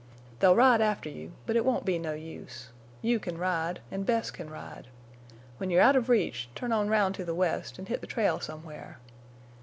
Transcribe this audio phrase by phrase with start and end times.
[0.39, 2.69] They'll ride after you, but it won't be no use.
[3.03, 4.87] You can ride, an' Bess can ride.
[5.59, 8.39] When you're out of reach turn on round to the west, an' hit the trail
[8.39, 8.97] somewhere.